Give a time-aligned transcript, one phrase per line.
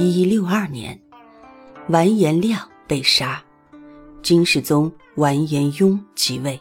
[0.00, 0.96] 一一六二年，
[1.88, 3.42] 完颜亮被杀，
[4.22, 6.60] 金世宗完颜雍即位。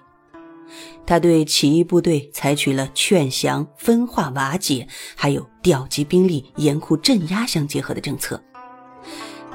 [1.05, 8.43] 他对起义部队采取了劝降、分化、瓦解，还有调集兵力、严酷镇压相结合的政策。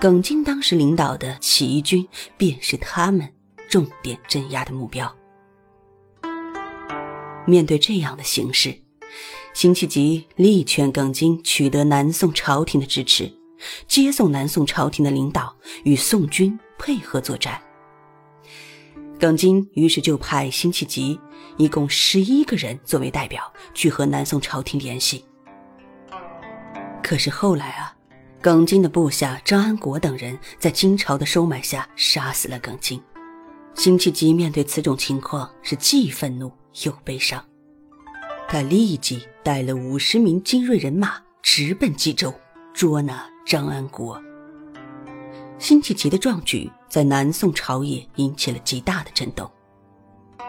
[0.01, 2.07] 耿京当时领导的起义军
[2.37, 3.29] 便是他们
[3.69, 5.13] 重点镇压的目标。
[7.45, 8.79] 面对这样的形势，
[9.53, 13.31] 辛弃疾力劝耿京取得南宋朝廷的支持，
[13.87, 17.61] 接送南宋朝廷的领导与宋军配合作战。
[19.19, 21.19] 耿京于是就派辛弃疾
[21.57, 25.25] 一共十一个人作为代表去和南宋朝廷联系。
[27.03, 27.95] 可是后来啊，
[28.41, 33.01] 耿京的部下张安国等人在金朝的收买下杀死了耿京。
[33.75, 36.51] 辛弃疾面对此种情况是既愤怒
[36.85, 37.43] 又悲伤，
[38.49, 42.35] 他立即带了五十名精锐人马直奔冀州
[42.75, 44.21] 捉拿张安国。
[45.59, 49.49] 辛弃疾的壮举在南宋朝野引起了极大的震动，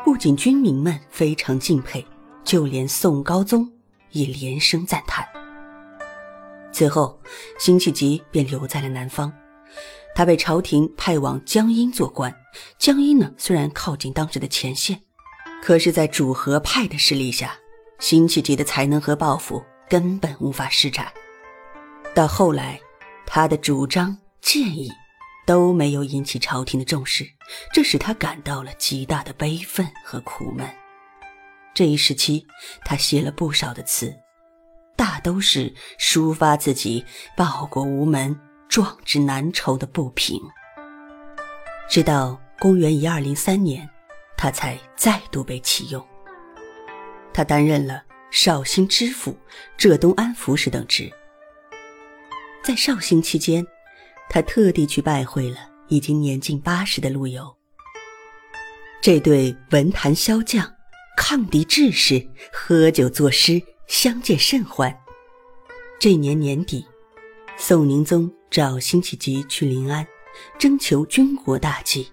[0.03, 2.03] 不仅军民们非常敬佩，
[2.43, 3.71] 就连宋高宗
[4.11, 5.23] 也连声赞叹。
[6.71, 7.19] 此后，
[7.59, 9.31] 辛弃疾便留在了南方，
[10.15, 12.33] 他被朝廷派往江阴做官。
[12.79, 14.99] 江阴呢，虽然靠近当时的前线，
[15.61, 17.55] 可是，在主和派的势力下，
[17.99, 21.05] 辛弃疾的才能和抱负根本无法施展。
[22.13, 22.79] 到后来，
[23.25, 24.91] 他的主张建议。
[25.45, 27.29] 都没有引起朝廷的重视，
[27.73, 30.65] 这使他感到了极大的悲愤和苦闷。
[31.73, 32.47] 这一时期，
[32.85, 34.15] 他写了不少的词，
[34.95, 37.03] 大都是抒发自己
[37.35, 40.39] 报国无门、壮志难酬的不平。
[41.89, 43.89] 直到公元一二零三年，
[44.37, 46.01] 他才再度被启用。
[47.33, 49.37] 他担任了绍兴知府、
[49.75, 51.11] 浙东安抚使等职。
[52.63, 53.65] 在绍兴期间。
[54.29, 55.57] 他特地去拜会了
[55.89, 57.55] 已经年近八十的陆游。
[59.01, 60.73] 这对文坛骁将，
[61.17, 64.97] 抗敌志士，喝酒作诗，相见甚欢。
[65.99, 66.85] 这年年底，
[67.57, 70.07] 宋宁宗召辛弃疾去临安，
[70.57, 72.07] 征求军国大计。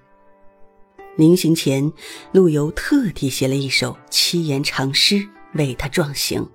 [1.16, 1.90] 临行前，
[2.32, 6.46] 陆游特地写了一首七言长诗为他壮行，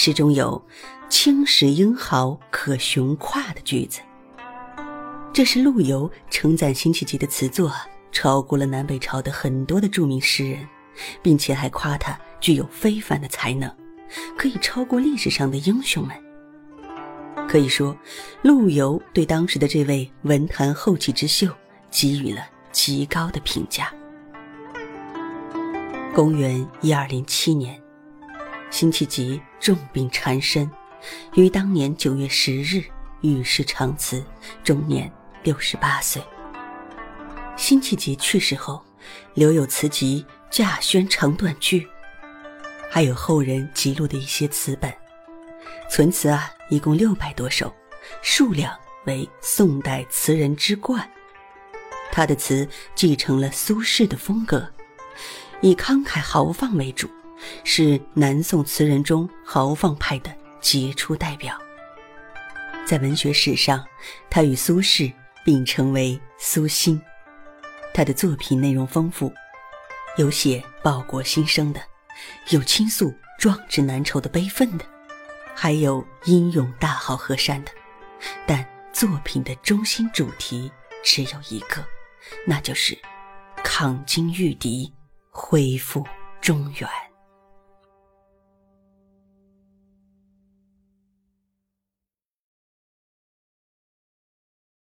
[0.00, 0.62] 诗中有
[1.10, 4.00] “青史英豪可雄跨”的句子。
[5.32, 7.74] 这是陆游称赞辛弃疾的词作
[8.12, 10.64] 超过了南北朝的很多的著名诗人，
[11.20, 13.68] 并且还夸他具有非凡的才能，
[14.38, 16.16] 可以超过历史上的英雄们。
[17.48, 17.96] 可以说，
[18.42, 21.48] 陆游对当时的这位文坛后起之秀
[21.90, 23.92] 给予了极高的评价。
[26.14, 27.82] 公元一二零七年，
[28.70, 30.70] 辛弃疾重病缠身，
[31.34, 32.82] 于当年九月十日
[33.22, 34.24] 与世长辞，
[34.62, 35.10] 终年。
[35.44, 36.20] 六十八岁。
[37.56, 38.84] 辛弃疾去世后，
[39.34, 41.80] 留有词集《稼轩长短句》，
[42.90, 44.92] 还有后人记录的一些词本。
[45.88, 47.72] 存词啊，一共六百多首，
[48.20, 48.76] 数量
[49.06, 51.08] 为宋代词人之冠。
[52.10, 54.68] 他的词继承了苏轼的风格，
[55.60, 57.08] 以慷慨豪放为主，
[57.64, 61.56] 是南宋词人中豪放派的杰出代表。
[62.86, 63.84] 在文学史上，
[64.28, 65.12] 他与苏轼。
[65.44, 67.00] 并称为苏辛，
[67.94, 69.32] 他的作品内容丰富，
[70.18, 71.80] 有写报国心声的，
[72.50, 74.84] 有倾诉壮志难酬的悲愤的，
[75.54, 77.70] 还有英勇大好河山的。
[78.46, 78.62] 但
[78.92, 80.70] 作品的中心主题
[81.02, 81.82] 只有一个，
[82.46, 82.98] 那就是
[83.64, 84.92] 抗金御敌，
[85.30, 86.04] 恢复
[86.42, 87.07] 中原。